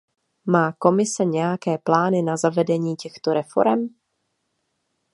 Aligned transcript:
Má 0.45 0.73
Komise 0.77 1.25
nějaké 1.25 1.77
plány 1.77 2.21
na 2.21 2.37
zavedení 2.37 2.95
těchto 2.95 3.33
reforem? 3.33 3.89